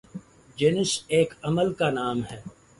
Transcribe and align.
جنس 0.57 0.91
ایک 1.09 1.33
عمل 1.43 1.73
کا 1.73 1.89
نام 1.91 2.21
ہے 2.31 2.41